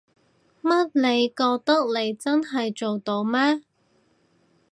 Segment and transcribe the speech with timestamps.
[0.61, 3.61] 乜你覺得你真係做到咩？